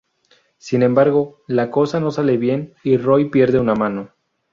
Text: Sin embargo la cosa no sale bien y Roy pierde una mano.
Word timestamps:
Sin 0.57 0.81
embargo 0.81 1.43
la 1.45 1.69
cosa 1.69 1.99
no 1.99 2.09
sale 2.09 2.37
bien 2.37 2.73
y 2.83 2.97
Roy 2.97 3.29
pierde 3.29 3.59
una 3.59 3.75
mano. 3.75 4.09